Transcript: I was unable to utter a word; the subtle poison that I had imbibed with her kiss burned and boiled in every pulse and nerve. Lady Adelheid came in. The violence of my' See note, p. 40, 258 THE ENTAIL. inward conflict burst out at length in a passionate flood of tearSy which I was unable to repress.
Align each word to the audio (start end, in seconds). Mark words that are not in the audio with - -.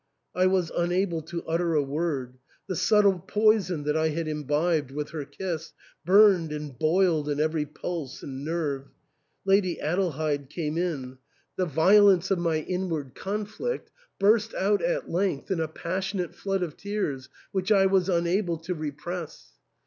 I 0.33 0.47
was 0.47 0.71
unable 0.75 1.21
to 1.21 1.45
utter 1.45 1.75
a 1.75 1.83
word; 1.83 2.39
the 2.67 2.75
subtle 2.75 3.19
poison 3.19 3.83
that 3.83 3.95
I 3.95 4.07
had 4.09 4.27
imbibed 4.27 4.89
with 4.89 5.11
her 5.11 5.25
kiss 5.25 5.73
burned 6.05 6.51
and 6.51 6.75
boiled 6.79 7.29
in 7.29 7.39
every 7.39 7.67
pulse 7.67 8.23
and 8.23 8.43
nerve. 8.43 8.87
Lady 9.45 9.79
Adelheid 9.79 10.49
came 10.49 10.75
in. 10.75 11.19
The 11.55 11.67
violence 11.67 12.31
of 12.31 12.39
my' 12.39 12.63
See 12.65 12.77
note, 12.79 13.13
p. 13.13 13.21
40, 13.21 13.21
258 13.21 13.21
THE 13.21 13.29
ENTAIL. 13.29 13.35
inward 13.35 13.79
conflict 13.79 13.91
burst 14.17 14.53
out 14.55 14.81
at 14.81 15.11
length 15.11 15.51
in 15.51 15.59
a 15.59 15.67
passionate 15.67 16.33
flood 16.33 16.63
of 16.63 16.75
tearSy 16.77 17.27
which 17.51 17.71
I 17.71 17.85
was 17.85 18.09
unable 18.09 18.57
to 18.57 18.73
repress. 18.73 19.51